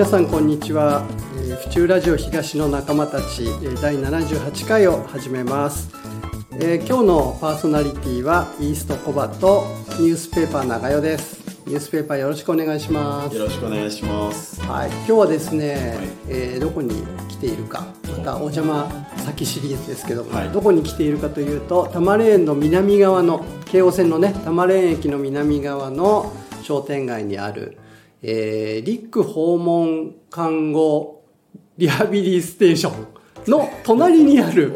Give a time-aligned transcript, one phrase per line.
[0.00, 3.44] 皆さんこんにちは、えー、府中ラジオ東の仲間たち
[3.82, 5.90] 第78回を始めます、
[6.54, 9.66] えー、今日のパーソナリティはイーストコバと
[10.00, 11.38] ニュースペーパー長代です。
[11.66, 13.36] ニュースペーパーよろしくお願いします。
[13.36, 14.62] よろしくお願いします。
[14.62, 27.76] はい今日はですね、はい、えー、どこに来ているかまたお邪魔先シリーズですけども、はい、どこに来ているかというと多摩レーンの南側の京王線のね多摩レーン駅の南側の商店街にある
[28.22, 31.24] えー、リック訪問看護
[31.78, 33.06] リハビリステーション
[33.50, 34.74] の隣にある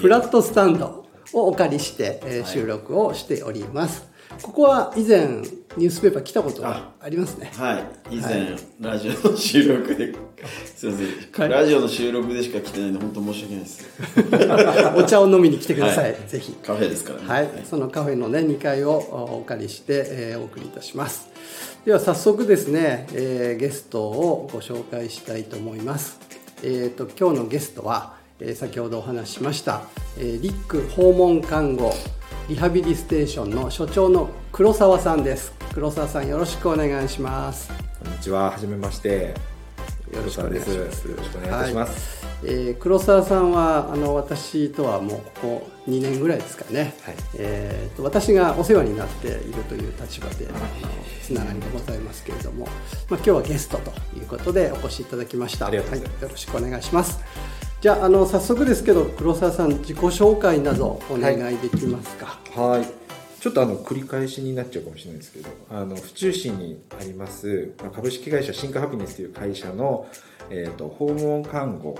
[0.00, 4.07] フラットスタンドをお借りして、収録をしております。
[4.42, 5.26] ここは以前
[5.76, 7.52] ニュースペーパー来たことがありますね。
[7.56, 7.78] は
[8.10, 8.16] い。
[8.16, 10.14] 以前、はい、ラジオの収録で、
[10.64, 13.86] すいません、ラジオの収録でしか来てないんで、本当申し訳ないです。
[14.96, 16.12] お茶を飲みに来てください。
[16.12, 16.52] はい、ぜひ。
[16.64, 17.26] カフェですからね。
[17.28, 17.48] はい。
[17.68, 18.96] そのカフェのね、2階を
[19.40, 21.28] お借りして、えー、お送りいたします。
[21.84, 26.18] では早速ですね、えー、ゲストをご紹介したいと思います。
[26.62, 29.82] えっ、ー、と今日のゲストは、えー、先ほどお話ししました、
[30.18, 31.94] えー、リック訪問看護
[32.48, 35.52] リハビリステーションの所長の黒沢さんです。
[35.74, 37.68] 黒沢さんよろしくお願いします。
[38.02, 39.34] こんにちは、はじめまして。
[40.10, 41.08] よろしくお願いします。
[41.08, 42.24] よろしくお願いします。
[42.24, 50.46] はいえー、黒沢さんはあの私とはもうここ2年ぐらいですかね、はい、えーと、私がお世話になっているという立場で
[51.22, 52.74] つながりがございますけれども、まあ、
[53.16, 55.82] 今日はゲストということでお越しいただきましたはい、よ
[56.22, 57.18] ろしくお願いします
[57.80, 62.38] じゃああの早速ですけど黒沢さん自己紹介などお願いできますか？
[62.56, 62.86] はい。
[63.40, 70.06] ちょっとあの繰り返しになっちゃうかもしれないですけどあの府中市にあります株式会社シンクハピネスという会社の
[70.50, 71.98] えーと、訪問看護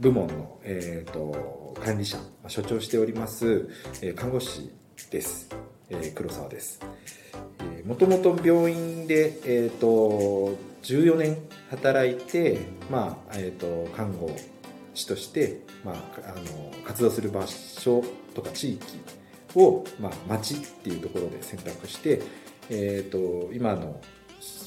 [0.00, 3.68] 部門の、えーと、管理者所長しております、
[4.02, 4.72] えー、看護師
[5.08, 5.48] です、
[5.90, 6.80] えー、黒沢です。
[7.84, 11.38] もともと病院で、えーと、14年
[11.70, 12.58] 働いて、
[12.90, 14.34] まあえー、と看護
[14.94, 15.94] 師として、まあ、
[16.24, 18.02] あの活動する場所
[18.34, 18.84] とか地域
[19.54, 22.22] を、まあ、町っていうところで選択して、
[22.70, 24.00] えー、と今の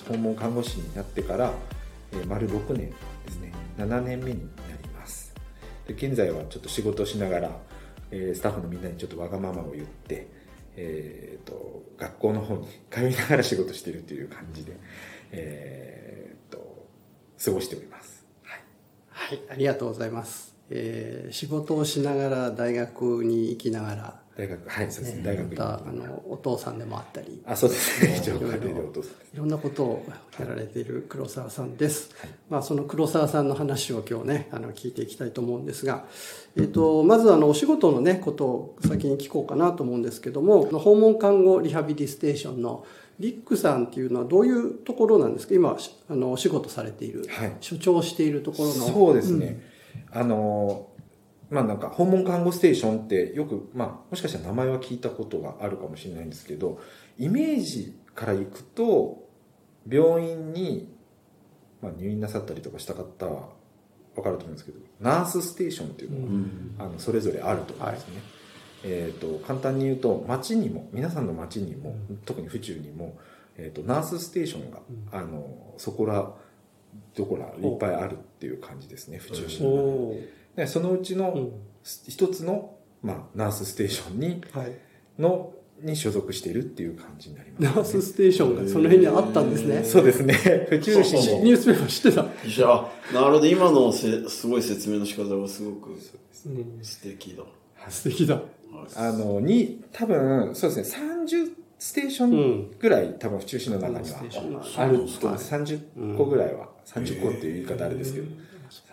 [0.07, 1.53] 訪問看護師になってから
[2.13, 2.89] え丸6年
[3.25, 3.51] ですね。
[3.77, 5.33] 7年目になります。
[5.87, 7.51] で現在はちょっと仕事しながら、
[8.11, 10.27] えー、スタッフのみんなにちょっとわがままを言って、
[10.75, 14.77] えーと、学校の方に通いながら仕事しているという感じで、
[15.31, 16.87] えーと、
[17.43, 18.25] 過ごしております。
[18.43, 18.61] はい、
[19.09, 27.41] はい、ありがとうございます、えー、仕事をしながら大学に行きながら大学はいそうですね大学またあのお父さんでもあったり。
[27.45, 28.35] あそうですね。
[28.35, 30.05] いろいろいろんなことを
[30.39, 36.05] やられている黒沢さんです、はい、まあその黒沢さんの話を今日ねあの聞いていきたいと思うんですが、
[36.55, 42.85] えっ、ー、とまずあのお仕事のねことを先に聞こうかなと思うんですけども訪問看護リハビリステーションの
[43.19, 45.53] リックさんっていうのはどういうところなんですか？
[45.53, 45.77] 今
[46.09, 48.73] あのお仕事されている、はい、所長しているところの。
[48.73, 49.61] そうですね、
[50.13, 50.87] うん、あの
[51.51, 56.79] まあなんか訪問看護ステーションってよく、まあもしかしたら名前は聞いたことがあるかもしれないんですけど、
[57.19, 59.29] イメージからいくと、
[59.87, 60.93] 病院に、
[61.81, 63.49] まあ、入院なさったりとかした方は
[64.15, 68.15] わかると思うんですけど、ナースステーションっていうのが、うん、あのそれぞれあると思うんですね。
[68.15, 68.23] はい、
[68.83, 71.95] えっ、ー、と、簡単に言うと、町にも、皆さんの町にも、
[72.25, 73.17] 特に府中にも、
[73.57, 74.79] えっ、ー、と、ナースステーションが、
[75.13, 76.33] うん、あの、そこら、
[77.15, 80.13] どこらいっぱいあるっていう感じですね、府中市の。
[80.55, 81.49] でそのうちの
[81.83, 84.71] 一つの、まあ、ナースステーションに、はい、
[85.19, 89.83] のに所属しているっていう感じになります、ね、ナースステーションがその辺にあったんですね。
[89.83, 90.33] そうですね。
[90.69, 91.43] 府中市に。
[91.45, 92.21] ニュースペーパー知ってた？
[92.21, 93.45] いや、なるほど。
[93.47, 95.97] 今のせすごい説明の仕方がすごく
[96.81, 97.43] 素敵だ。
[97.89, 98.41] 素敵だ。
[98.95, 104.19] あの、に、多分、そうですね、30ステーションぐらい、うん、多分府中市の中には
[104.77, 108.27] あると、30個ぐらいは、30個っていう言い方あれですけど、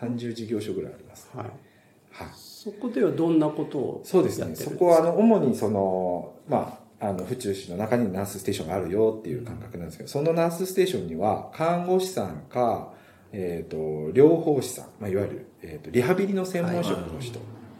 [0.01, 1.29] 30事業所ぐらいあります。
[1.35, 1.45] はい。
[1.45, 2.27] はい。
[2.35, 4.55] そこではどんなことをそうですね。
[4.55, 12.93] そこは、あの、主にその、まあ、あの、府中市の中にナースステーションがあるよっていう感覚なんですけど、そのナースステーションには、看護師さんか、
[13.31, 13.77] えっ、ー、と、
[14.11, 17.39] 療法士さん、まあ、いわゆる、えっ、ー、と、リハビリの専門職の人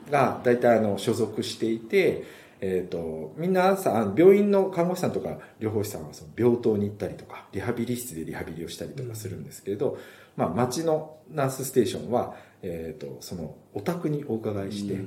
[0.09, 2.23] が、大体あの、所属していて、
[2.61, 9.97] えっ、ー、と、みんなさ、病院の看護師さんとか療法士さんはその病棟に行ったりとか、リハビリ室でリハビリをしたりとかするんですけれど、
[10.35, 14.99] まあ、町のナースステーションは、えっ、ー、と、そのお宅にお伺いして、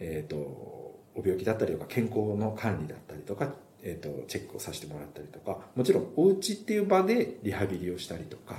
[0.00, 8.56] えっ、ー、と、お病気だったりとか、健康の管理だったりとか、えっ、ー、と、チェックをさせてもらったりとか、もちろんお家っていう場でリハビリをしたりとか、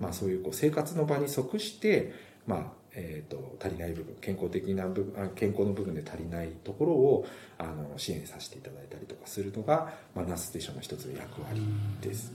[0.00, 2.12] まあそういうこう生活の場に即して、
[2.46, 7.26] まあ、えっ、と、足りない部分、健康的な部分、健康の部分で足りないところを、
[7.58, 11.60] あの、支援させていただいたりとかするのが、まあ、ナースステーションの一つの役割
[12.00, 12.32] です。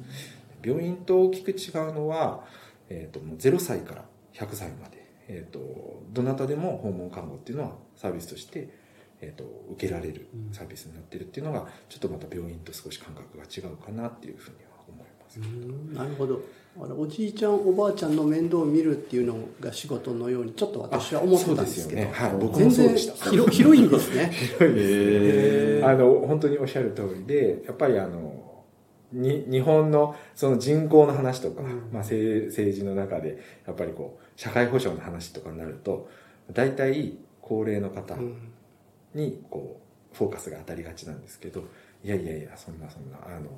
[0.64, 2.46] 病院と大きく違うのは、
[2.90, 8.70] えーと、もう0歳から100歳まで、えーと、どなたでも訪問看護っていうのはサービスとして、
[9.22, 14.69] えーと、受けられるサービスになってるっていうのがちょっとまた病院と少し感覚が違うかなっていうふうに。
[15.94, 16.42] なるほど。
[16.82, 23.30] あのおじいちゃんおばあちゃんの面倒を見るっていうのが仕事のようにちょっと私は思ってたんですけど、ね、はい、僕もそうでした。
[23.30, 24.32] 広広いんですね。
[24.32, 28.50] 広いですあの本当におっしゃる通りでやっぱりあの
[29.12, 36.10] に日本のその人口の話とか、うん、まあ、政治の中でやっぱりこう社会保障の話とかになると
[36.54, 38.16] 大体高齢の方
[39.16, 39.82] にこ
[40.14, 41.64] うフォーカスが当たりがちなんですけど
[42.04, 43.50] いやいやいやそんなそんなあの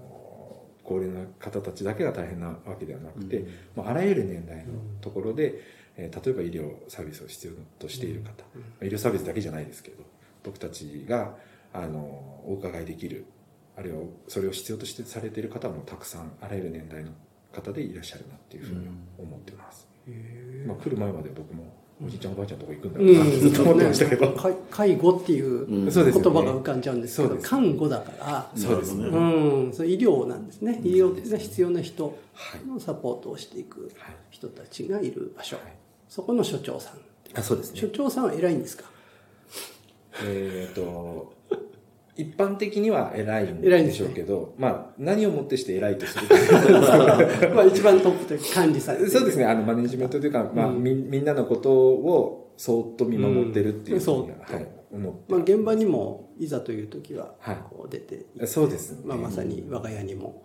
[0.83, 5.62] 高齢な方たちだけが大変なわけではなくて、うん、まあ、あらゆる年代のところで、
[5.98, 8.44] えー、例えば医療サービスを必要としている方、
[8.81, 10.04] うん、医療サービスだけじゃないですけど
[10.44, 11.36] 僕たちが
[11.74, 12.00] あの
[12.45, 13.25] お伺いできる
[13.78, 17.12] あるいはそれを必要としてされている方もたくさんあらゆる年代の
[17.54, 18.88] 方でいらっしゃるなっていうふうに
[19.18, 19.88] 思ってます、
[20.66, 23.21] まあ、来る前まで僕もおじいちゃんおばあちゃんとこ行くんだろうな。
[23.21, 26.01] ってずっと思ってましたけど、介護っていう言葉
[26.44, 28.51] が浮かんじゃうんですけど、看護だから。
[28.56, 30.81] そうですね、うん、そ医療なんですね。
[30.83, 32.18] 医療が必要な人
[32.68, 33.92] のサポートをしていく
[34.31, 35.57] 人たちがいる場所、
[36.09, 36.94] そこの所長さん。
[37.38, 37.80] あそうですね。
[37.80, 38.86] 所長さんは偉いんですか？
[40.24, 41.33] えっ、と
[42.16, 46.36] 一般的には偉いんでしょうけど、ね、まあ、何をもってして偉いとするか
[47.56, 55.34] まあ一番トップというか管理されてそうですね、あの、マネジメントというか、まあ、うん、み、みんなのことをそっと見守ってるっていうふうに、うん、はい、思って。
[55.34, 57.36] まあ、現場にも、いざという時は、
[57.69, 59.02] こう出て、はい、そうですね。
[59.06, 60.44] まあ、まさに我が家にも、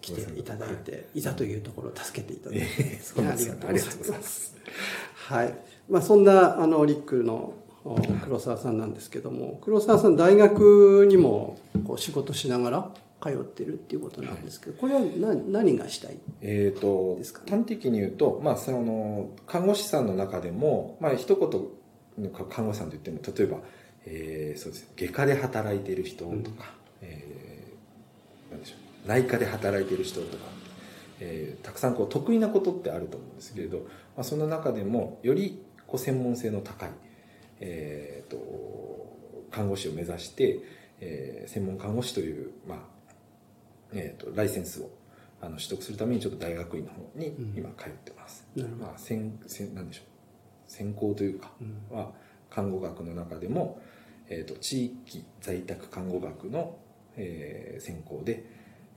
[0.00, 4.56] 来ていただいて、はい、いざというところを助けていただいて、えー、ありがとうございます。
[5.14, 5.54] はい。
[5.88, 7.54] まあ、そんな、あの、リックの
[8.24, 12.90] 黒沢さんなんですけども黒沢さん大学にもこう仕事しながら
[13.22, 23.58] 通ってるっていうことなんですけど、これは何何がしたいえーと、ですか、ね、端的に言うと、まあ、その看護師さんの中でも、まあ一言看護師さんといっても例えば、
[24.06, 26.48] えー、そうです外科で働いている人とか、うん、
[27.02, 28.74] えー、なんでしょ
[29.04, 30.44] う内科で働いている人とか、
[31.20, 33.84] えー、たくさんこう得意なことってあると思うんですけれど、ま
[34.18, 36.90] あ、その中でもよりこう専門性の高い
[37.60, 38.38] えーと、
[39.50, 40.60] 看護師を目指して、
[41.00, 42.78] えー、専門看護師という、まあ
[43.92, 44.90] えーと、ライセンスを
[45.40, 48.46] あの取得するためにちょっと大学院の方に今通ってます。
[48.56, 50.04] うん、まあ、専専なんでしょう。
[50.70, 51.52] 専攻というか
[51.90, 52.12] は
[52.50, 53.80] 看護学の中でも、
[54.28, 56.76] えーと、地域在宅看護学の、
[57.16, 58.44] えー、専攻で、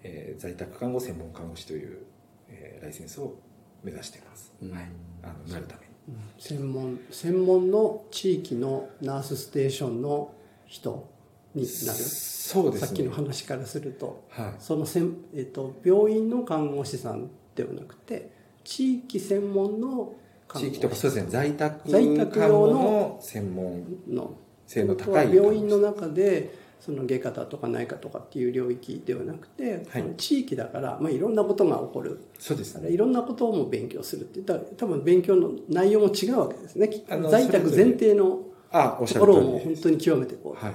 [0.04, 2.06] えー、在宅看護専門看護師という、
[2.50, 3.36] えー、ライセンスを
[3.84, 4.90] 目指しています、うん、はい、
[5.24, 5.91] あのなるために。
[6.40, 10.34] 専門専門の地域のナースステーションの
[10.66, 11.08] 人
[11.54, 11.70] になる。
[11.72, 18.32] そうです、ね、さっきの話からすると、はい、そのせん、えーと、病院の看護師さんではなくて
[18.64, 20.14] 地域専門の
[20.54, 21.30] 地域とかそうですね。
[21.30, 23.86] 在宅在宅用の専門。
[24.08, 24.36] の。
[24.72, 32.20] 性の高い病院の中でその外科だとか内科とかっていう領域ではなくて、はい、地域だから、まあ、いろんなことが起こる。
[32.40, 36.90] そうです、ね、いろんなことも勉強するって言ったら多分勉強の内容も違うわけですね。
[37.30, 38.40] 在宅前提の
[38.72, 40.74] ところをもう本当に極めてこう、はい、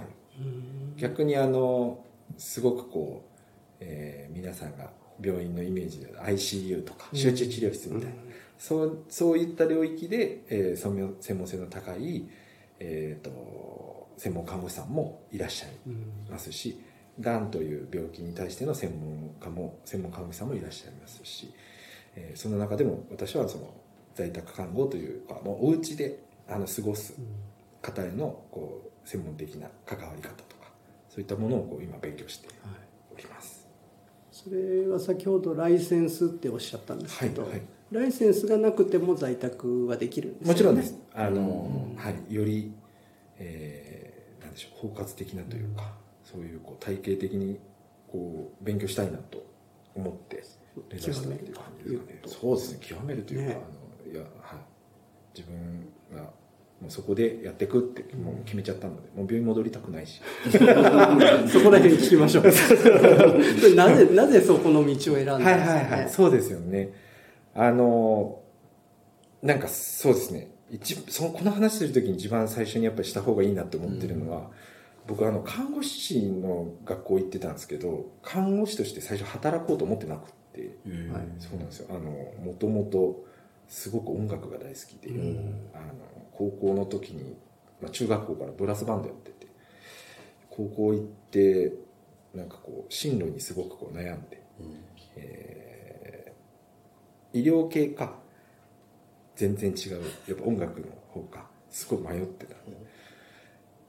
[0.97, 2.05] 逆にあの
[2.39, 3.41] すごくこう、
[3.81, 4.91] えー、皆さんが
[5.21, 8.21] 病院のイメージで ICU とか集中治療室みたいな、うん、
[8.57, 12.29] そうそういった領域で、えー、専門性の高い、
[12.79, 15.71] えーと専門看護師さんもいらっしゃい
[16.31, 16.81] ますし、
[17.21, 21.53] が、んという病気に対しての専門家も専門看護師さんもいらっしゃいますし、
[22.15, 23.75] えー、その中でも私はその
[24.15, 26.19] 在宅看護というかもうお家で
[26.49, 27.15] あの過ごす
[27.83, 30.71] 方へのこう専門的な関わり方とか
[31.09, 32.49] そういったものをこう今勉強して
[33.13, 33.69] おります、
[34.47, 40.99] はい、それは先ほどライセンスっておっしゃったんですけど、はいはい、ライセンスがなくても在宅はできるんですか、ね、もちろんです。
[41.15, 42.73] あの、はい、より、
[43.39, 43.86] えー
[44.57, 44.89] でしょう。
[44.89, 45.93] 包括的なというか、
[46.25, 47.59] そういうこう体系的に
[48.11, 49.47] こう勉強したいなと
[49.95, 50.43] 思って
[50.91, 52.21] 目指したっていう感じですかね。
[52.27, 52.79] そうですね。
[52.83, 53.61] 極めるというか、ね、
[54.05, 56.23] あのいや、はい、自分が
[56.81, 60.21] もうそこでやっていくってもう決めちゃったので、もう病院戻りたくないし。
[60.51, 62.45] そこら辺聞きましょう。
[63.75, 66.11] なぜなぜそこの道を選んだんですか、ね、はいはいはい。
[66.11, 66.93] そうですよね。
[67.55, 68.41] あの
[69.43, 74.45] なんかそうですね一そのこの話するときに一番最初にやっぱりした方がいいなと思ってるのは、うん、
[75.07, 80.77] 僕あの看護師の学校行ってたんですけど看護師として最初働こうと思ってなくて、
[81.13, 81.89] はい、そうなんですよ。
[81.91, 82.01] あの
[82.45, 83.25] もともと
[83.69, 85.95] すごく音楽が大好きで、うん、あの
[86.33, 87.37] 高校の時に、
[87.81, 89.47] まあ、中学校からブラスバンドやってて
[90.51, 91.73] 高校行って
[92.35, 94.75] なんかこう進路にすごくこう悩んで、うん、
[95.17, 98.26] えー、医療系か
[99.37, 100.03] 全然違う。
[100.29, 102.55] やっぱ音楽の方かすごい迷ってた。
[102.55, 102.59] ん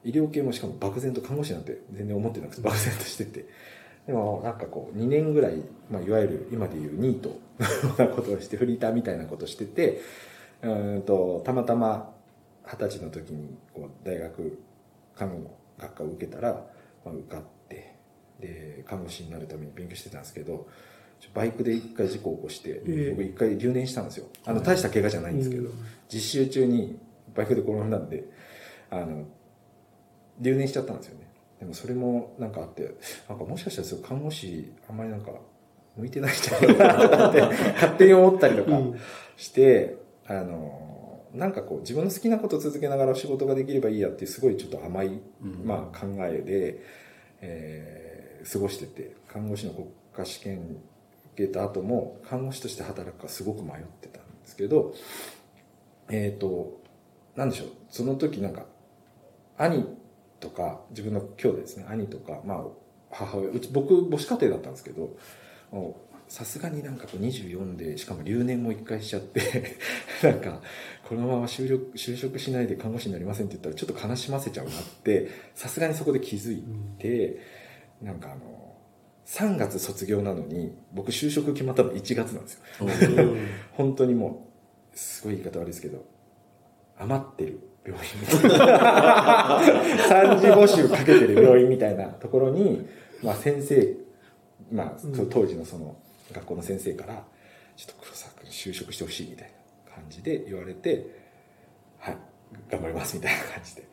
[0.03, 3.45] 医療系もしかも漠然と看護師なんて全然思ってなくて漠然としてて。
[4.05, 5.61] でもなんかこう2年ぐらい、
[5.91, 7.37] まあ、いわゆる今でいうニート
[8.01, 9.99] なことをしてフリーターみたいなことをしてて
[10.61, 12.15] うんとたまたま
[12.63, 14.59] 二十歳の時にこう大学
[15.13, 16.53] 看護の学科を受けたら、
[17.03, 17.95] まあ、受かって
[18.39, 20.67] で看護師になるために勉強してたんですけど
[21.33, 23.09] バイクで一回事故を起こして、ええ。
[23.11, 24.27] 僕一回留年したんですよ。
[24.45, 25.73] あの大した怪我じゃないんですけど、うん
[26.09, 26.97] 実習中に
[27.35, 28.23] バイクで転んだんで
[28.89, 29.25] あの
[30.39, 31.27] 留年しちゃったんですよね。
[31.59, 32.95] でもそれもなんかあって
[33.27, 35.31] なんかもしかしたらそう看護師あんまりなんか
[35.97, 37.41] 向いてないんじゃないかなって
[37.73, 38.95] 勝手に思ったりとかうん。
[39.35, 45.61] して、あのなんかこう自分の好きなことを続けながら仕事ができればいいやっていうすごいちょっと甘い、うん。
[45.65, 46.79] まあ、考えで、
[47.41, 48.17] えー
[48.49, 50.75] 過ごしてて看護師の国家試験受
[51.37, 54.93] けた後も看護師として働くかすごく迷ってたんですけど
[56.09, 56.81] えっ、と
[57.35, 58.65] なんでしょうその時なんか
[59.57, 59.85] 兄
[60.39, 62.63] とか自分の兄弟ですね兄とか、まあ、
[63.11, 65.15] 母親うち僕母子家庭だったんですけど
[66.27, 69.77] さすがになんかこう24でしかも留年も一回しちゃって
[70.21, 70.61] なんか
[71.07, 76.63] このまま就職就職しないで看護師になりませんって言ったらちょっと悲しませちゃうなってさすがにそこで気づい
[76.99, 77.39] て、
[78.01, 78.66] なんかあの
[79.27, 82.61] 3月卒業なのに僕就職決まったの1月なんですよ。
[83.73, 84.47] 本当にも
[84.93, 86.05] うすごい言い方悪いですけど
[86.97, 89.59] 余ってる病院みたいな。
[90.07, 92.87] 3次募集かけてる病院みたいなところに、
[93.21, 93.95] まあ、先生、
[94.71, 95.29] まあ、うん。
[95.29, 95.97] 当時のその
[96.31, 97.25] 学校の先生から
[97.75, 99.51] 「ちょっと黒沢君就職してほしい」みたい
[99.87, 101.05] な感じで言われて
[101.99, 102.17] 「はい
[102.69, 103.83] 頑張ります」みたいな感じで。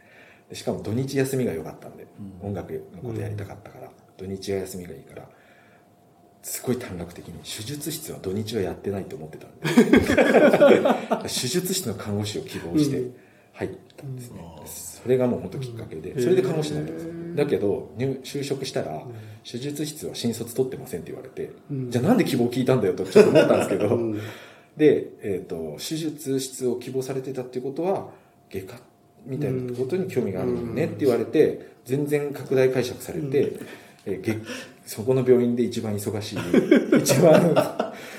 [0.49, 2.07] でしかも土日休みが良かったんで、
[2.43, 2.49] うん。
[2.49, 5.29] 音楽のことやりたかったから、土日は休みがいいから
[6.45, 9.65] すごい短絡的に手術室は土日はやってないと思ってたんで。
[11.23, 13.03] 手術室の看護師を希望して
[13.55, 14.67] 入ったんですね、うん。
[14.67, 16.23] それがもう本当きっかけで、うん。
[16.23, 17.37] それで看護師になったんですへー。
[17.37, 19.07] だけど入就職したら、
[19.51, 21.91] 手術室は新卒取ってませんって言われて、うん。
[21.91, 24.21] じゃあなんで希望聞いたんだよとちょっと思ったんですけど、うん。
[24.77, 28.11] で、えー、と手術室を希望されてたっていうことは
[28.51, 28.81] 外科
[29.25, 33.61] みたいなことに興味があるよねって言われて全然拡大解釈されて、う
[34.07, 34.39] えーげ
[34.87, 36.39] そこの病院で一番忙しい
[36.99, 37.55] 一番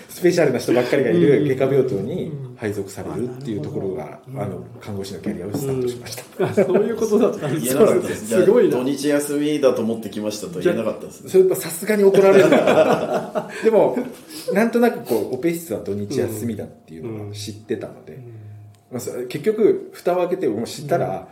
[0.10, 8.46] スペシャルな人ばっかりがいる外科病棟に配属されるっていうところが、うんあの看護師のキャリアをスタートしました、あそういうことだったんです言えなかったです。
[8.46, 8.78] ごいな。
[8.78, 11.30] 土日休みだと思ってきましたと言えなかったですね。
[11.30, 13.98] それやっぱさすがに怒られるからでも
[14.54, 18.20] なんとなくこうオペ室は土日休みだっていうのは知ってたので、
[18.92, 21.28] まあ、そ結局蓋を開けてもう知ったら、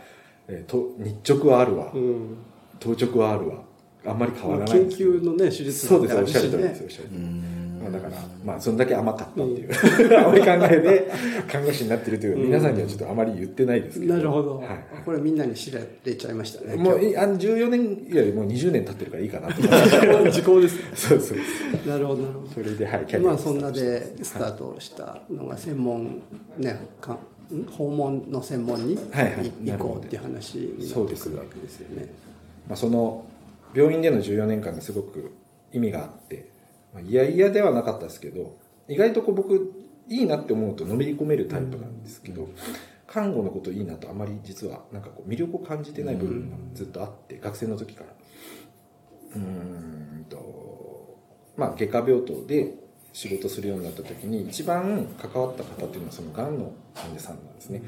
[0.46, 2.36] えーと日直はあるわ、うん。
[2.78, 3.62] 当直はあるわ
[4.06, 7.54] あんまり変わらない研究のね手術そうですだおっしゃる通りねですおっしゃる通り。
[7.94, 11.12] だからまあそんだけ甘かったっていう、甘い考えで
[11.46, 12.46] 看護師になってるという、うん。
[12.46, 14.14] 皆さんにはちょっとあまり言ってないですけど。
[14.14, 16.76] なるほど、はいこれみんなに知られちゃいましたね。
[16.76, 20.30] もうあの14年よりも20年経ってるからいいかなと。
[20.30, 21.38] 時効ですそうそう
[21.86, 26.22] なるほどなるほどそれではいキャリアをまあそんなでスタートしたのが専門
[26.56, 27.18] ねかん
[27.70, 29.46] 訪問の専門にはいはい。
[29.46, 32.08] い行こうっていう話になってくるわけですよね。
[32.66, 33.26] まあ、その
[33.74, 35.36] 病院での14年間がすごく
[35.72, 36.50] 意味があって、
[36.92, 38.56] まあ、いやいやではなかったですけど
[38.88, 39.72] 意外とこう僕
[40.08, 42.48] いいなって思うとのめり込めるタイプなんですけど、
[43.06, 48.10] 看護のこといいなとあまり実はなんかこう魅力を感じてない部分がずっとあって、学生の時から。
[49.36, 51.18] うーんと
[51.56, 52.74] まあ外科病棟で
[53.12, 57.84] 仕事するようになった時に一番関わった方っていうのはそのがんの患者さんなんですね、や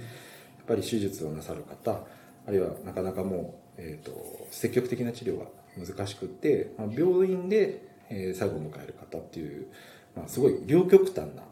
[0.62, 2.00] っぱり手術をなさる方
[2.46, 4.12] あるいはなかなかもう、えー、と
[4.50, 9.66] 積極的な治療が難しくって、まあ、病院で、えー最後を迎える方っていう、
[10.14, 11.42] まあ、すごい両極端な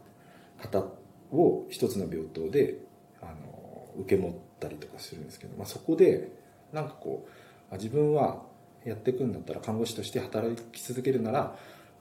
[0.58, 0.86] 方
[1.32, 2.78] を一つの病棟で
[3.20, 6.30] あの受け持ったりとかするんですけど、まあ、そこで
[6.72, 7.26] なんかこ
[7.72, 8.42] う自分は
[8.84, 11.56] やっていくんだったら看護師として働き続けるなら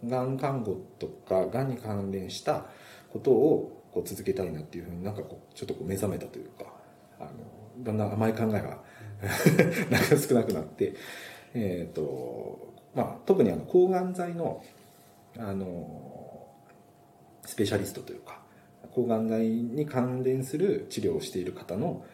[0.06, 2.66] がん看護とかがんに関連した
[3.12, 6.66] ことをこう続けたいなっていうふうになんかこうちょっとこう目覚めたというか
[7.20, 7.30] あの
[7.80, 8.84] だんだん甘い考えが
[9.90, 10.94] なんか少なくなって、
[11.54, 14.64] えーとまあ、特にあの抗がん剤の
[15.38, 16.48] あの
[17.46, 18.40] スペシャリストというか
[18.92, 22.06] 抗がん剤に関連する治療をしている方の、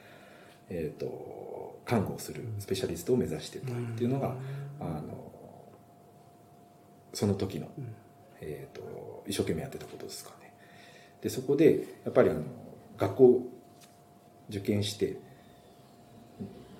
[0.69, 4.35] えー、と看護をするスペシャリストを目指してたっていうのが、
[4.79, 5.33] あの
[7.13, 7.67] その時の、
[8.39, 10.53] えー、と一生懸命やってたことですかね。
[11.21, 12.43] でそこでやっぱりあの
[12.97, 13.43] 学校
[14.49, 15.17] 受験して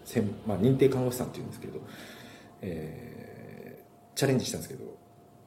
[0.09, 1.79] 専まあ、認定看護師さんっていうんですけど、
[2.61, 3.19] えー
[4.15, 4.83] チャレンジしたんですけど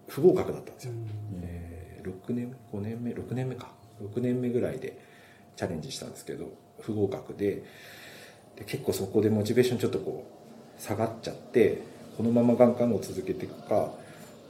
[0.09, 0.95] 不合格だったんですよ、
[1.42, 3.69] えー6年5年目6年目か。
[4.02, 4.99] 6年目ぐらいで、
[5.54, 7.62] チャレンジしたんですけど不合格で
[8.57, 10.26] で結構そこでモチベーションちょっとこ
[10.78, 11.83] う下がっちゃって
[12.16, 13.92] このままがん看護を続けていくか、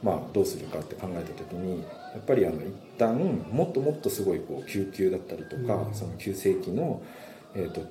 [0.01, 7.01] まあ、どうするかって考えた時にやっぱりあの一旦もっともっとすごいこう救急だったりとか、うん、その急性期の、
[7.55, 7.81] えーと、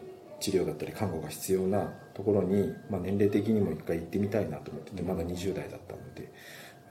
[0.40, 6.32] 治療だったり看護が必要なところに、まあ、年齢的にも一回行ってみたいなと思っててまだ20代だったので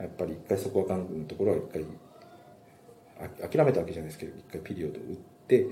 [0.00, 1.84] やっぱり一回そこはがんのところは一回
[3.48, 5.66] 諦めたわけじゃないですけど一回ピリオドを打って、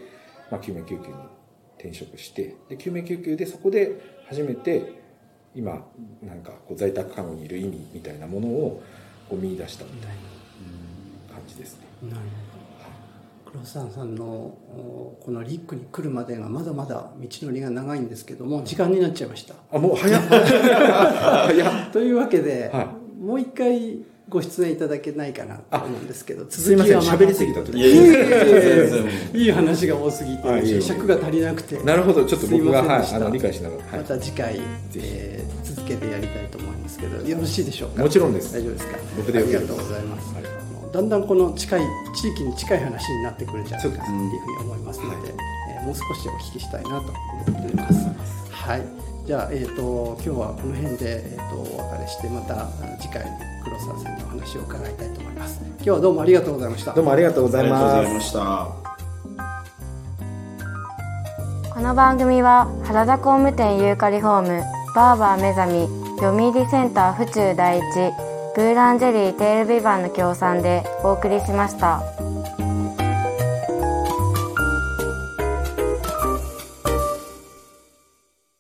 [0.50, 1.14] まあ、救命救急に
[1.78, 5.00] 転職してで救命救急でそこで初めて
[5.54, 5.85] 今
[6.23, 8.83] なんかこう在宅看護にいる意味みたいなものを
[9.28, 10.11] こう見出したみたい
[11.28, 11.87] な感じですね。
[12.02, 12.50] なるほど
[13.52, 19.54] 黒沢さんのこのリックに来るまでがまだまだ道のりが長いんですけども時間になっちゃいました。
[19.73, 20.23] あもう早っ。
[21.92, 27.80] というわけで、はい、もう一回ご出演いただけないかなと思うんですけど続きは喋りすぎたとい
[29.42, 32.25] いい話が多すぎて尺が足りなくてなるほど。
[32.25, 34.61] ちょっと僕が、はい、あの理解しながら、また次回、
[34.95, 38.04] えー、続けてやりたいと思いますけどよろしいでしょうか？
[38.04, 38.54] もちろんです。
[38.54, 38.97] 大丈夫ですか？
[39.16, 40.60] 僕でありがとうございます、
[40.92, 41.82] だんだんこの近い
[42.14, 45.23] 地域に近い話になってくるんじゃないかというふうに思いますので、はい、
[45.76, 48.09] えー、もう少しお聞きしたいなと思っています。
[48.50, 48.82] はい。
[49.25, 52.66] じゃあ、えーと、今日はこの辺で、えーと、お別れしてまた
[53.00, 53.25] 次回
[53.62, 55.61] 黒沢さんのお話を伺いたいと思います。
[55.62, 56.92] 今日はどうもありがとうございました。
[56.92, 58.32] どうもありがとうございます
[61.73, 64.62] この番組は原田工務店ユーカリホーム
[64.94, 68.30] バーバー目覚み読売センター府中第一
[68.61, 72.30] ブーランジェリーテールビバンの協賛でお送りしました。